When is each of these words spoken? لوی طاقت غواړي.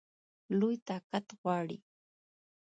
لوی 0.59 0.75
طاقت 0.89 1.25
غواړي. 1.41 1.77